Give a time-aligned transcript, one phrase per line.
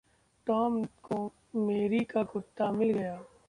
[0.45, 0.83] Tom
[0.83, 1.31] को
[1.55, 3.23] Mary का कुत्ता मिल गया।